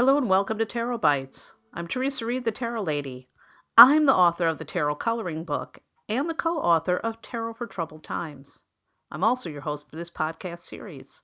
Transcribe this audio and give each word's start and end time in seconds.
Hello 0.00 0.16
and 0.16 0.30
welcome 0.30 0.56
to 0.56 0.64
Tarot 0.64 0.96
Bites. 0.96 1.52
I'm 1.74 1.86
Theresa 1.86 2.24
Reed, 2.24 2.46
the 2.46 2.50
Tarot 2.50 2.84
Lady. 2.84 3.28
I'm 3.76 4.06
the 4.06 4.14
author 4.14 4.46
of 4.46 4.56
the 4.56 4.64
Tarot 4.64 4.94
Coloring 4.94 5.44
Book 5.44 5.80
and 6.08 6.26
the 6.26 6.32
co 6.32 6.56
author 6.56 6.96
of 6.96 7.20
Tarot 7.20 7.52
for 7.52 7.66
Troubled 7.66 8.02
Times. 8.02 8.64
I'm 9.10 9.22
also 9.22 9.50
your 9.50 9.60
host 9.60 9.90
for 9.90 9.96
this 9.96 10.10
podcast 10.10 10.60
series. 10.60 11.20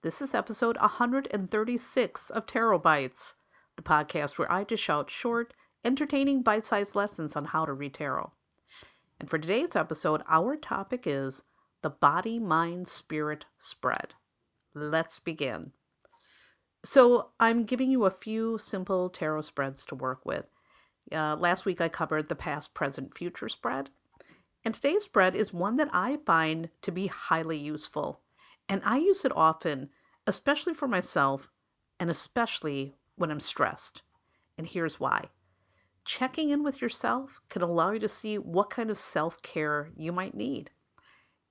This 0.00 0.22
is 0.22 0.34
episode 0.34 0.78
136 0.78 2.30
of 2.30 2.46
Tarot 2.46 2.78
Bites, 2.78 3.34
the 3.76 3.82
podcast 3.82 4.38
where 4.38 4.50
I 4.50 4.64
dish 4.64 4.88
out 4.88 5.10
short, 5.10 5.52
entertaining, 5.84 6.40
bite 6.40 6.64
sized 6.64 6.94
lessons 6.94 7.36
on 7.36 7.44
how 7.44 7.66
to 7.66 7.74
read 7.74 7.92
tarot. 7.92 8.32
And 9.20 9.28
for 9.28 9.36
today's 9.38 9.76
episode, 9.76 10.22
our 10.26 10.56
topic 10.56 11.02
is 11.04 11.42
the 11.82 11.90
body 11.90 12.38
mind 12.38 12.88
spirit 12.88 13.44
spread. 13.58 14.14
Let's 14.72 15.18
begin. 15.18 15.72
So, 16.86 17.30
I'm 17.40 17.64
giving 17.64 17.90
you 17.90 18.04
a 18.04 18.12
few 18.12 18.58
simple 18.58 19.10
tarot 19.10 19.40
spreads 19.40 19.84
to 19.86 19.96
work 19.96 20.24
with. 20.24 20.44
Uh, 21.10 21.34
last 21.34 21.64
week 21.64 21.80
I 21.80 21.88
covered 21.88 22.28
the 22.28 22.36
past, 22.36 22.74
present, 22.74 23.18
future 23.18 23.48
spread. 23.48 23.90
And 24.64 24.72
today's 24.72 25.02
spread 25.02 25.34
is 25.34 25.52
one 25.52 25.78
that 25.78 25.90
I 25.92 26.18
find 26.24 26.70
to 26.82 26.92
be 26.92 27.08
highly 27.08 27.58
useful. 27.58 28.20
And 28.68 28.82
I 28.84 28.98
use 28.98 29.24
it 29.24 29.32
often, 29.34 29.90
especially 30.28 30.74
for 30.74 30.86
myself, 30.86 31.50
and 31.98 32.08
especially 32.08 32.94
when 33.16 33.32
I'm 33.32 33.40
stressed. 33.40 34.02
And 34.56 34.68
here's 34.68 35.00
why 35.00 35.30
checking 36.04 36.50
in 36.50 36.62
with 36.62 36.80
yourself 36.80 37.40
can 37.48 37.62
allow 37.62 37.90
you 37.90 37.98
to 37.98 38.06
see 38.06 38.38
what 38.38 38.70
kind 38.70 38.90
of 38.90 38.98
self 38.98 39.42
care 39.42 39.90
you 39.96 40.12
might 40.12 40.36
need. 40.36 40.70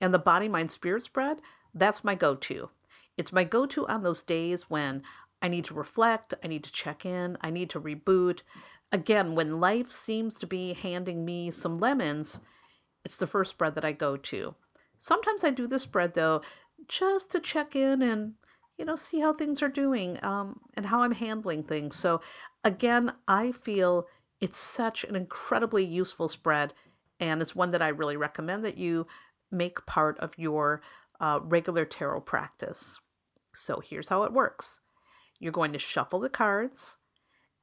And 0.00 0.14
the 0.14 0.18
body, 0.18 0.48
mind, 0.48 0.70
spirit 0.70 1.02
spread, 1.02 1.42
that's 1.74 2.02
my 2.02 2.14
go 2.14 2.36
to. 2.36 2.70
It's 3.16 3.32
my 3.32 3.44
go 3.44 3.66
to 3.66 3.86
on 3.86 4.02
those 4.02 4.22
days 4.22 4.68
when 4.68 5.02
I 5.42 5.48
need 5.48 5.64
to 5.66 5.74
reflect, 5.74 6.34
I 6.42 6.48
need 6.48 6.64
to 6.64 6.72
check 6.72 7.04
in, 7.04 7.36
I 7.40 7.50
need 7.50 7.70
to 7.70 7.80
reboot. 7.80 8.40
Again, 8.92 9.34
when 9.34 9.60
life 9.60 9.90
seems 9.90 10.36
to 10.36 10.46
be 10.46 10.72
handing 10.72 11.24
me 11.24 11.50
some 11.50 11.74
lemons, 11.74 12.40
it's 13.04 13.16
the 13.16 13.26
first 13.26 13.50
spread 13.50 13.74
that 13.74 13.84
I 13.84 13.92
go 13.92 14.16
to. 14.16 14.54
Sometimes 14.98 15.44
I 15.44 15.50
do 15.50 15.66
the 15.66 15.78
spread 15.78 16.14
though, 16.14 16.40
just 16.88 17.30
to 17.32 17.40
check 17.40 17.76
in 17.76 18.02
and 18.02 18.34
you 18.78 18.84
know 18.84 18.96
see 18.96 19.20
how 19.20 19.32
things 19.32 19.62
are 19.62 19.68
doing 19.68 20.18
um, 20.22 20.60
and 20.74 20.86
how 20.86 21.02
I'm 21.02 21.12
handling 21.12 21.62
things. 21.62 21.96
So 21.96 22.20
again, 22.64 23.12
I 23.28 23.52
feel 23.52 24.06
it's 24.40 24.58
such 24.58 25.04
an 25.04 25.16
incredibly 25.16 25.84
useful 25.84 26.28
spread, 26.28 26.74
and 27.20 27.40
it's 27.40 27.56
one 27.56 27.70
that 27.70 27.82
I 27.82 27.88
really 27.88 28.16
recommend 28.16 28.64
that 28.64 28.78
you 28.78 29.06
make 29.50 29.86
part 29.86 30.18
of 30.18 30.32
your 30.36 30.82
uh, 31.20 31.40
regular 31.42 31.84
tarot 31.84 32.20
practice. 32.22 33.00
So 33.54 33.80
here's 33.80 34.08
how 34.08 34.24
it 34.24 34.32
works. 34.32 34.80
You're 35.38 35.52
going 35.52 35.72
to 35.72 35.78
shuffle 35.78 36.20
the 36.20 36.28
cards. 36.28 36.96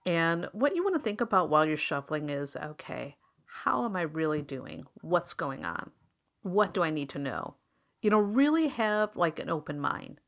And 0.05 0.49
what 0.52 0.75
you 0.75 0.83
want 0.83 0.95
to 0.95 1.02
think 1.02 1.21
about 1.21 1.49
while 1.49 1.66
you're 1.66 1.77
shuffling 1.77 2.29
is 2.29 2.55
okay, 2.55 3.17
how 3.61 3.85
am 3.85 3.95
I 3.95 4.02
really 4.02 4.41
doing? 4.41 4.85
What's 5.02 5.33
going 5.33 5.63
on? 5.63 5.91
What 6.41 6.73
do 6.73 6.83
I 6.83 6.89
need 6.89 7.09
to 7.09 7.19
know? 7.19 7.55
You 8.01 8.09
know, 8.09 8.19
really 8.19 8.67
have 8.67 9.16
like 9.16 9.39
an 9.39 9.49
open 9.49 9.79
mind. 9.79 10.19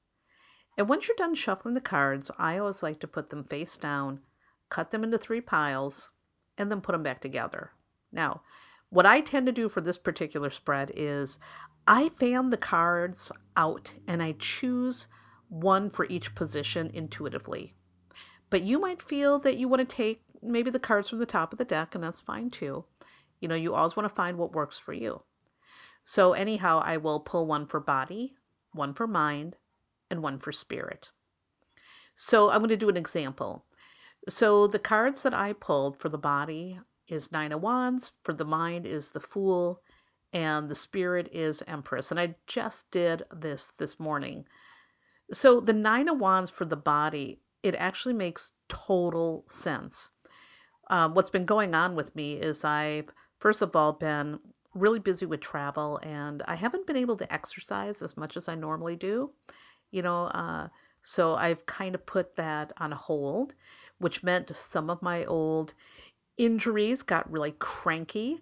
And 0.77 0.89
once 0.89 1.07
you're 1.07 1.17
done 1.17 1.35
shuffling 1.35 1.73
the 1.73 1.81
cards, 1.81 2.31
I 2.38 2.57
always 2.57 2.83
like 2.83 2.99
to 3.01 3.07
put 3.07 3.29
them 3.29 3.43
face 3.43 3.77
down, 3.77 4.21
cut 4.69 4.91
them 4.91 5.03
into 5.03 5.17
three 5.17 5.41
piles, 5.41 6.11
and 6.57 6.71
then 6.71 6.81
put 6.81 6.93
them 6.93 7.03
back 7.03 7.21
together. 7.21 7.71
Now, 8.12 8.41
what 8.89 9.06
I 9.06 9.22
tend 9.22 9.45
to 9.45 9.51
do 9.51 9.67
for 9.67 9.81
this 9.81 9.97
particular 9.97 10.50
spread 10.50 10.91
is 10.95 11.39
I 11.88 12.09
fan 12.09 12.50
the 12.50 12.57
cards 12.57 13.31
out 13.56 13.94
and 14.07 14.22
I 14.23 14.35
choose 14.38 15.07
one 15.55 15.89
for 15.89 16.05
each 16.09 16.35
position 16.35 16.91
intuitively. 16.93 17.75
But 18.49 18.63
you 18.63 18.77
might 18.77 19.01
feel 19.01 19.39
that 19.39 19.57
you 19.57 19.67
want 19.67 19.88
to 19.88 19.95
take 19.95 20.21
maybe 20.41 20.69
the 20.69 20.79
cards 20.79 21.09
from 21.09 21.19
the 21.19 21.25
top 21.25 21.53
of 21.53 21.57
the 21.57 21.66
deck, 21.66 21.95
and 21.95 22.03
that's 22.03 22.19
fine 22.19 22.49
too. 22.49 22.85
You 23.39 23.47
know, 23.47 23.55
you 23.55 23.73
always 23.73 23.95
want 23.95 24.07
to 24.07 24.13
find 24.13 24.38
what 24.38 24.53
works 24.53 24.77
for 24.77 24.94
you. 24.94 25.23
So, 26.03 26.33
anyhow, 26.33 26.81
I 26.83 26.97
will 26.97 27.19
pull 27.19 27.47
one 27.47 27.65
for 27.65 27.79
body, 27.79 28.35
one 28.73 28.94
for 28.94 29.07
mind, 29.07 29.57
and 30.11 30.21
one 30.21 30.39
for 30.39 30.51
spirit. 30.51 31.09
So, 32.13 32.51
I'm 32.51 32.59
going 32.59 32.69
to 32.69 32.77
do 32.77 32.89
an 32.89 32.97
example. 32.97 33.65
So, 34.29 34.67
the 34.67 34.77
cards 34.77 35.23
that 35.23 35.33
I 35.33 35.53
pulled 35.53 35.97
for 35.97 36.09
the 36.09 36.17
body 36.17 36.79
is 37.07 37.31
Nine 37.31 37.51
of 37.51 37.61
Wands, 37.61 38.11
for 38.23 38.33
the 38.33 38.45
mind 38.45 38.85
is 38.85 39.09
the 39.09 39.19
Fool, 39.19 39.81
and 40.31 40.69
the 40.69 40.75
spirit 40.75 41.29
is 41.31 41.63
Empress. 41.65 42.11
And 42.11 42.19
I 42.19 42.35
just 42.45 42.91
did 42.91 43.23
this 43.33 43.71
this 43.77 43.99
morning. 43.99 44.45
So 45.31 45.59
the 45.59 45.74
Nine 45.74 46.08
of 46.08 46.19
Wands 46.19 46.52
for 46.52 46.66
the 46.66 46.75
body, 46.75 47.40
it 47.63 47.75
actually 47.75 48.13
makes 48.13 48.53
total 48.69 49.44
sense. 49.47 50.12
Um, 50.90 51.16
what's 51.16 51.31
been 51.31 51.46
going 51.46 51.74
on 51.74 51.96
with 51.96 52.16
me 52.16 52.34
is 52.34 52.63
I've, 52.63 53.09
first 53.40 53.62
of 53.62 53.75
all, 53.75 53.94
been 53.94 54.40
really 54.75 55.00
busy 55.00 55.25
with 55.25 55.40
travel 55.40 55.97
and 56.03 56.44
I 56.47 56.56
haven't 56.56 56.86
been 56.86 56.97
able 56.97 57.18
to 57.18 57.34
exercise 57.34 58.02
as 58.02 58.18
much 58.18 58.38
as 58.38 58.47
I 58.47 58.56
normally 58.56 58.96
do. 58.96 59.31
You 59.90 60.02
know, 60.02 60.25
uh, 60.25 60.68
so 61.02 61.36
I've 61.36 61.66
kind 61.66 61.96
of 61.96 62.06
put 62.06 62.36
that 62.36 62.74
on 62.78 62.92
hold, 62.92 63.56
which 64.00 64.24
meant 64.24 64.56
some 64.56 64.90
of 64.90 65.02
my 65.02 65.24
old 65.25 65.74
injuries 66.38 67.03
got 67.03 67.31
really 67.31 67.56
cranky. 67.57 68.42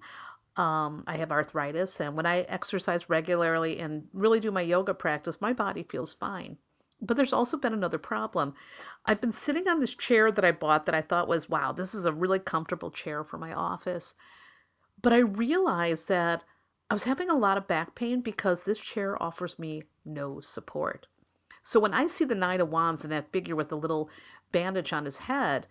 Um, 0.56 1.04
I 1.08 1.18
have 1.18 1.32
arthritis, 1.32 2.00
and 2.00 2.16
when 2.16 2.26
I 2.26 2.42
exercise 2.42 3.10
regularly 3.10 3.80
and 3.80 4.06
really 4.14 4.40
do 4.40 4.52
my 4.52 4.62
yoga 4.62 4.94
practice, 4.94 5.42
my 5.42 5.52
body 5.52 5.84
feels 5.84 6.14
fine. 6.14 6.58
But 7.06 7.18
there's 7.18 7.34
also 7.34 7.58
been 7.58 7.74
another 7.74 7.98
problem. 7.98 8.54
I've 9.06 9.20
been 9.20 9.34
sitting 9.34 9.68
on 9.68 9.82
this 9.82 9.94
chair 9.94 10.32
that 10.32 10.46
I 10.46 10.54
bought 10.54 10.86
that 10.86 10.96
I 10.96 11.02
thought 11.02 11.28
was, 11.28 11.50
wow, 11.50 11.74
this 11.74 11.94
is 11.94 12.06
a 12.06 12.14
really 12.14 12.40
comfortable 12.40 12.92
chair 12.92 13.26
for 13.26 13.38
my 13.38 13.54
office. 13.54 14.16
But 15.02 15.12
I 15.12 15.18
realized 15.18 16.08
that 16.08 16.46
I 16.90 16.94
was 16.94 17.04
having 17.04 17.30
a 17.30 17.36
lot 17.36 17.58
of 17.58 17.68
back 17.68 17.94
pain 17.94 18.22
because 18.22 18.64
this 18.64 18.80
chair 18.80 19.22
offers 19.22 19.60
me 19.60 19.84
no 20.06 20.40
support. 20.40 21.08
So 21.62 21.80
when 21.80 21.94
I 21.94 22.08
see 22.08 22.26
the 22.26 22.36
Nine 22.36 22.62
of 22.62 22.70
Wands 22.70 23.04
and 23.04 23.12
that 23.12 23.32
figure 23.32 23.56
with 23.56 23.70
the 23.70 23.78
little 23.78 24.10
bandage 24.52 24.94
on 24.94 25.06
his 25.06 25.20
head, 25.20 25.68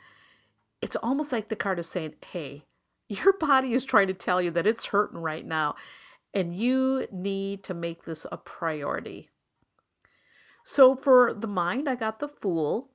it's 0.82 0.96
almost 0.96 1.32
like 1.32 1.48
the 1.48 1.56
card 1.56 1.78
is 1.78 1.88
saying, 1.88 2.14
hey, 2.32 2.64
your 3.08 3.32
body 3.40 3.72
is 3.72 3.84
trying 3.84 4.08
to 4.08 4.14
tell 4.14 4.42
you 4.42 4.50
that 4.50 4.66
it's 4.66 4.86
hurting 4.86 5.20
right 5.20 5.46
now, 5.46 5.76
and 6.34 6.54
you 6.54 7.06
need 7.10 7.62
to 7.64 7.74
make 7.74 8.04
this 8.04 8.26
a 8.32 8.36
priority. 8.36 9.30
So 10.64 10.94
for 10.94 11.34
the 11.34 11.48
mind, 11.48 11.88
I 11.88 11.94
got 11.94 12.18
the 12.18 12.28
Fool. 12.28 12.90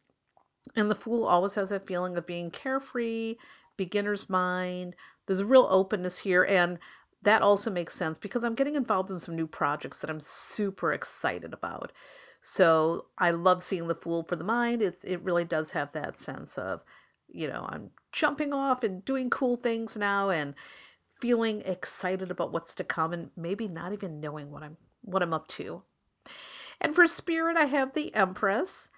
And 0.76 0.92
the 0.92 0.96
Fool 0.96 1.26
always 1.26 1.56
has 1.56 1.70
that 1.70 1.88
feeling 1.88 2.18
of 2.18 2.26
being 2.26 2.52
carefree, 2.52 3.36
beginner's 3.78 4.30
mind. 4.30 4.96
There's 5.26 5.40
a 5.40 5.46
real 5.46 5.68
openness 5.70 6.20
here. 6.20 6.44
And 6.44 6.80
that 7.22 7.42
also 7.42 7.72
makes 7.72 7.96
sense 7.96 8.18
because 8.18 8.44
I'm 8.44 8.56
getting 8.56 8.76
involved 8.76 9.10
in 9.10 9.20
some 9.20 9.36
new 9.36 9.48
projects 9.48 10.02
that 10.02 10.10
I'm 10.10 10.20
super 10.20 10.94
excited 10.94 11.54
about. 11.54 11.92
So 12.42 13.06
I 13.18 13.32
love 13.32 13.64
seeing 13.64 13.88
the 13.88 13.96
Fool 13.96 14.24
for 14.24 14.36
the 14.36 14.44
mind. 14.44 14.82
It, 14.82 14.98
it 15.04 15.24
really 15.24 15.46
does 15.46 15.72
have 15.72 15.92
that 15.94 16.20
sense 16.20 16.58
of, 16.58 16.84
you 17.28 17.48
know, 17.48 17.66
I'm 17.70 17.92
jumping 18.12 18.54
off 18.54 18.84
and 18.84 19.04
doing 19.04 19.30
cool 19.30 19.58
things 19.58 19.98
now 19.98 20.30
and 20.30 20.54
feeling 21.20 21.62
excited 21.62 22.30
about 22.30 22.52
what's 22.54 22.76
to 22.76 22.84
come 22.84 23.12
and 23.12 23.32
maybe 23.36 23.68
not 23.68 23.92
even 23.92 24.20
knowing 24.20 24.52
what 24.52 24.64
I'm 24.64 24.78
what 25.02 25.24
I'm 25.24 25.34
up 25.34 25.48
to. 25.50 25.84
And 26.80 26.96
for 26.96 27.08
spirit, 27.08 27.58
I 27.58 27.66
have 27.66 27.94
the 27.94 28.14
Empress. 28.14 28.90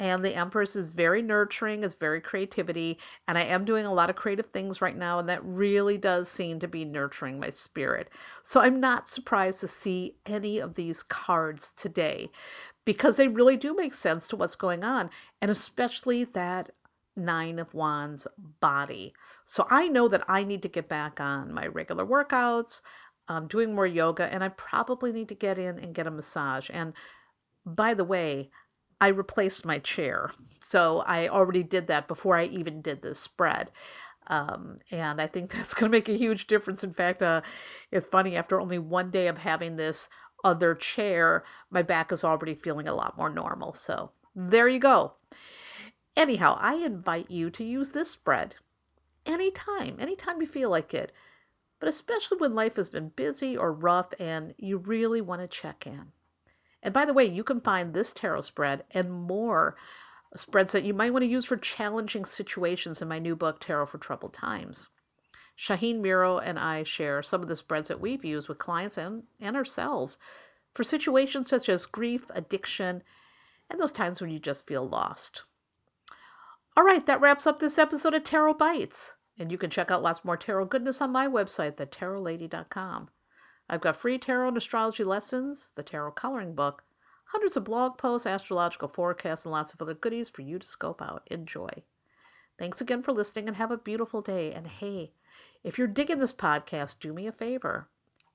And 0.00 0.24
the 0.24 0.36
Empress 0.36 0.76
is 0.76 0.90
very 0.90 1.22
nurturing, 1.22 1.82
it's 1.82 1.94
very 1.94 2.20
creativity. 2.20 2.98
And 3.26 3.36
I 3.36 3.42
am 3.42 3.64
doing 3.64 3.84
a 3.84 3.92
lot 3.92 4.10
of 4.10 4.16
creative 4.16 4.46
things 4.52 4.80
right 4.80 4.96
now, 4.96 5.18
and 5.18 5.28
that 5.28 5.44
really 5.44 5.98
does 5.98 6.28
seem 6.28 6.60
to 6.60 6.68
be 6.68 6.84
nurturing 6.84 7.40
my 7.40 7.50
spirit. 7.50 8.08
So 8.44 8.60
I'm 8.60 8.78
not 8.78 9.08
surprised 9.08 9.60
to 9.60 9.68
see 9.68 10.14
any 10.24 10.58
of 10.58 10.74
these 10.74 11.02
cards 11.02 11.70
today 11.76 12.30
because 12.84 13.16
they 13.16 13.26
really 13.26 13.56
do 13.56 13.74
make 13.74 13.92
sense 13.92 14.28
to 14.28 14.36
what's 14.36 14.54
going 14.54 14.84
on, 14.84 15.10
and 15.42 15.50
especially 15.50 16.22
that 16.22 16.70
Nine 17.16 17.58
of 17.58 17.74
Wands 17.74 18.28
body. 18.60 19.12
So 19.44 19.66
I 19.68 19.88
know 19.88 20.06
that 20.06 20.22
I 20.28 20.44
need 20.44 20.62
to 20.62 20.68
get 20.68 20.88
back 20.88 21.20
on 21.20 21.52
my 21.52 21.66
regular 21.66 22.06
workouts, 22.06 22.80
um, 23.26 23.48
doing 23.48 23.74
more 23.74 23.86
yoga, 23.86 24.32
and 24.32 24.44
I 24.44 24.48
probably 24.48 25.12
need 25.12 25.28
to 25.28 25.34
get 25.34 25.58
in 25.58 25.78
and 25.78 25.94
get 25.94 26.06
a 26.06 26.10
massage. 26.12 26.70
And 26.72 26.94
by 27.74 27.94
the 27.94 28.04
way, 28.04 28.50
I 29.00 29.08
replaced 29.08 29.64
my 29.64 29.78
chair. 29.78 30.30
So 30.60 31.00
I 31.06 31.28
already 31.28 31.62
did 31.62 31.86
that 31.86 32.08
before 32.08 32.36
I 32.36 32.44
even 32.44 32.82
did 32.82 33.02
this 33.02 33.20
spread. 33.20 33.70
Um, 34.26 34.76
and 34.90 35.20
I 35.20 35.26
think 35.26 35.52
that's 35.52 35.74
going 35.74 35.90
to 35.90 35.96
make 35.96 36.08
a 36.08 36.16
huge 36.16 36.46
difference. 36.46 36.84
In 36.84 36.92
fact, 36.92 37.22
uh, 37.22 37.42
it's 37.90 38.06
funny, 38.06 38.36
after 38.36 38.60
only 38.60 38.78
one 38.78 39.10
day 39.10 39.26
of 39.28 39.38
having 39.38 39.76
this 39.76 40.08
other 40.44 40.74
chair, 40.74 41.44
my 41.70 41.82
back 41.82 42.12
is 42.12 42.24
already 42.24 42.54
feeling 42.54 42.86
a 42.86 42.94
lot 42.94 43.16
more 43.16 43.30
normal. 43.30 43.72
So 43.72 44.12
there 44.34 44.68
you 44.68 44.78
go. 44.78 45.14
Anyhow, 46.16 46.58
I 46.60 46.74
invite 46.74 47.30
you 47.30 47.50
to 47.50 47.64
use 47.64 47.90
this 47.90 48.10
spread 48.10 48.56
anytime, 49.26 49.96
anytime 50.00 50.40
you 50.40 50.46
feel 50.46 50.70
like 50.70 50.94
it, 50.94 51.12
but 51.80 51.88
especially 51.88 52.38
when 52.38 52.54
life 52.54 52.76
has 52.76 52.88
been 52.88 53.10
busy 53.10 53.56
or 53.56 53.72
rough 53.72 54.08
and 54.18 54.54
you 54.58 54.78
really 54.78 55.20
want 55.20 55.42
to 55.42 55.48
check 55.48 55.86
in. 55.86 56.12
And 56.82 56.94
by 56.94 57.04
the 57.04 57.12
way, 57.12 57.24
you 57.24 57.42
can 57.42 57.60
find 57.60 57.92
this 57.92 58.12
tarot 58.12 58.42
spread 58.42 58.84
and 58.92 59.12
more 59.12 59.76
spreads 60.36 60.72
that 60.72 60.84
you 60.84 60.94
might 60.94 61.12
want 61.12 61.22
to 61.22 61.28
use 61.28 61.44
for 61.44 61.56
challenging 61.56 62.24
situations 62.24 63.02
in 63.02 63.08
my 63.08 63.18
new 63.18 63.34
book, 63.34 63.60
Tarot 63.60 63.86
for 63.86 63.98
Troubled 63.98 64.34
Times. 64.34 64.90
Shaheen 65.58 66.00
Miro 66.00 66.38
and 66.38 66.58
I 66.58 66.84
share 66.84 67.22
some 67.22 67.42
of 67.42 67.48
the 67.48 67.56
spreads 67.56 67.88
that 67.88 68.00
we've 68.00 68.24
used 68.24 68.48
with 68.48 68.58
clients 68.58 68.96
and, 68.96 69.24
and 69.40 69.56
ourselves 69.56 70.18
for 70.74 70.84
situations 70.84 71.48
such 71.50 71.68
as 71.68 71.86
grief, 71.86 72.26
addiction, 72.30 73.02
and 73.68 73.80
those 73.80 73.90
times 73.90 74.20
when 74.20 74.30
you 74.30 74.38
just 74.38 74.66
feel 74.66 74.88
lost. 74.88 75.42
All 76.76 76.84
right, 76.84 77.04
that 77.06 77.20
wraps 77.20 77.46
up 77.46 77.58
this 77.58 77.76
episode 77.76 78.14
of 78.14 78.22
Tarot 78.22 78.54
Bites. 78.54 79.14
And 79.36 79.50
you 79.50 79.58
can 79.58 79.70
check 79.70 79.90
out 79.90 80.02
lots 80.02 80.24
more 80.24 80.36
tarot 80.36 80.66
goodness 80.66 81.00
on 81.00 81.10
my 81.10 81.26
website, 81.26 81.76
thetarotlady.com. 81.76 83.08
I've 83.68 83.80
got 83.80 83.96
free 83.96 84.18
tarot 84.18 84.48
and 84.48 84.56
astrology 84.56 85.04
lessons, 85.04 85.70
the 85.74 85.82
tarot 85.82 86.12
coloring 86.12 86.54
book, 86.54 86.84
hundreds 87.32 87.56
of 87.56 87.64
blog 87.64 87.98
posts, 87.98 88.26
astrological 88.26 88.88
forecasts, 88.88 89.44
and 89.44 89.52
lots 89.52 89.74
of 89.74 89.82
other 89.82 89.94
goodies 89.94 90.28
for 90.28 90.42
you 90.42 90.58
to 90.58 90.66
scope 90.66 91.02
out. 91.02 91.26
Enjoy. 91.30 91.68
Thanks 92.58 92.80
again 92.80 93.02
for 93.02 93.12
listening 93.12 93.46
and 93.46 93.56
have 93.56 93.70
a 93.70 93.76
beautiful 93.76 94.22
day. 94.22 94.52
And 94.52 94.66
hey, 94.66 95.12
if 95.62 95.78
you're 95.78 95.86
digging 95.86 96.18
this 96.18 96.32
podcast, 96.32 96.98
do 96.98 97.12
me 97.12 97.26
a 97.26 97.32
favor. 97.32 97.88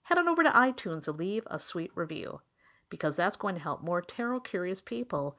Head 0.03 0.17
on 0.17 0.27
over 0.27 0.43
to 0.43 0.49
iTunes 0.49 1.07
and 1.07 1.17
leave 1.17 1.43
a 1.47 1.59
sweet 1.59 1.91
review 1.95 2.41
because 2.89 3.15
that's 3.15 3.35
going 3.35 3.55
to 3.55 3.61
help 3.61 3.81
more 3.81 4.01
tarot 4.01 4.41
curious 4.41 4.79
people 4.79 5.35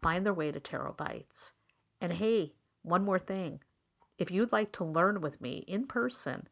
find 0.00 0.24
their 0.24 0.32
way 0.32 0.50
to 0.50 0.60
Tarot 0.60 0.94
Bites. 0.94 1.52
And 2.00 2.14
hey, 2.14 2.54
one 2.82 3.04
more 3.04 3.18
thing. 3.18 3.60
If 4.18 4.30
you'd 4.30 4.52
like 4.52 4.72
to 4.72 4.84
learn 4.84 5.20
with 5.20 5.40
me 5.40 5.64
in 5.66 5.86
person, 5.86 6.48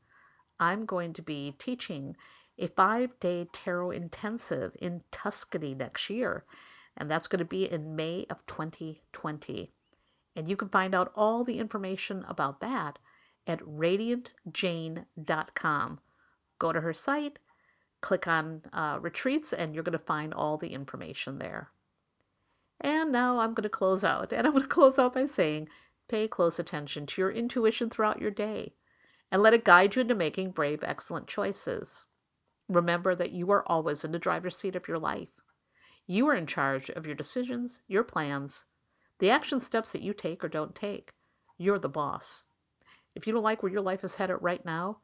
I'm 0.63 0.87
going 0.87 1.13
to 1.15 1.23
be 1.23 1.57
teaching 1.59 2.15
a 2.57 2.69
five 2.69 3.19
day 3.19 3.49
tarot 3.53 3.91
intensive 3.91 4.77
in 4.81 5.03
Tuscany 5.11 5.75
next 5.75 6.09
year, 6.09 6.45
and 6.97 7.11
that's 7.11 7.27
going 7.27 7.41
to 7.41 7.45
be 7.45 7.65
in 7.65 7.97
May 7.97 8.27
of 8.31 8.47
2020. 8.47 9.73
And 10.37 10.49
you 10.49 10.57
can 10.57 10.69
find 10.69 10.95
out 10.95 11.11
all 11.17 11.43
the 11.43 11.59
information 11.59 12.25
about 12.29 12.61
that 12.61 13.01
at 13.45 13.59
radiantjane.com. 13.61 16.01
Go 16.61 16.73
to 16.73 16.81
her 16.81 16.95
site, 16.95 17.41
click 18.01 18.29
on 18.29 18.63
uh, 18.73 18.99
retreats, 19.01 19.53
and 19.53 19.75
you're 19.75 19.83
going 19.83 19.99
to 19.99 19.99
find 19.99 20.33
all 20.33 20.57
the 20.57 20.75
information 20.75 21.41
there. 21.41 21.71
And 22.81 23.11
now 23.11 23.41
I'm 23.41 23.55
going 23.55 23.65
to 23.65 23.69
close 23.69 24.05
out. 24.05 24.33
And 24.33 24.47
I'm 24.47 24.53
going 24.53 24.63
to 24.69 24.69
close 24.69 24.97
out 24.97 25.15
by 25.15 25.27
saying 25.27 25.69
pay 26.09 26.29
close 26.29 26.61
attention 26.61 27.07
to 27.07 27.21
your 27.21 27.33
intuition 27.33 27.91
throughout 27.91 28.21
your 28.21 28.31
day 28.31 28.75
and 29.33 29.43
let 29.43 29.55
it 29.55 29.65
guide 29.65 29.97
you 29.97 30.03
into 30.03 30.15
making 30.15 30.51
brave, 30.51 30.85
excellent 30.85 31.27
choices. 31.27 32.05
Remember 32.69 33.15
that 33.15 33.33
you 33.33 33.51
are 33.51 33.67
always 33.67 34.05
in 34.05 34.13
the 34.13 34.19
driver's 34.19 34.59
seat 34.59 34.77
of 34.77 34.87
your 34.87 34.99
life. 34.99 35.31
You 36.07 36.29
are 36.29 36.35
in 36.35 36.47
charge 36.47 36.91
of 36.91 37.07
your 37.07 37.15
decisions, 37.15 37.81
your 37.89 38.05
plans, 38.05 38.67
the 39.21 39.31
action 39.31 39.59
steps 39.59 39.91
that 39.93 40.03
you 40.03 40.13
take 40.13 40.45
or 40.45 40.49
don't 40.49 40.75
take. 40.75 41.13
You're 41.57 41.79
the 41.79 41.89
boss. 41.89 42.45
If 43.17 43.27
you 43.27 43.33
don't 43.33 43.43
like 43.43 43.63
where 43.63 43.73
your 43.73 43.81
life 43.81 44.05
is 44.05 44.17
headed 44.17 44.37
right 44.41 44.65
now, 44.67 44.99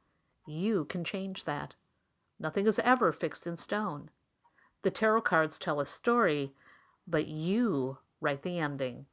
you 0.47 0.85
can 0.85 1.05
change 1.05 1.45
that. 1.45 1.75
Nothing 2.39 2.67
is 2.67 2.79
ever 2.81 3.13
fixed 3.13 3.47
in 3.47 3.57
stone. 3.57 4.11
The 4.83 4.91
tarot 4.91 5.23
cards 5.23 5.59
tell 5.59 5.81
a 5.81 5.87
story, 5.87 6.53
but 7.07 7.29
you 7.29 7.99
write 8.21 8.43
the 8.43 8.59
ending. 8.59 9.07